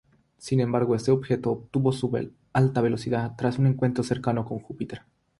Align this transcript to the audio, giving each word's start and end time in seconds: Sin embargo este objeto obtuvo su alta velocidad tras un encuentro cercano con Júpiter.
Sin 0.39 0.59
embargo 0.61 0.95
este 0.95 1.11
objeto 1.11 1.51
obtuvo 1.51 1.91
su 1.91 2.11
alta 2.53 2.81
velocidad 2.81 3.35
tras 3.37 3.59
un 3.59 3.67
encuentro 3.67 4.03
cercano 4.03 4.45
con 4.45 4.57
Júpiter. 4.57 5.03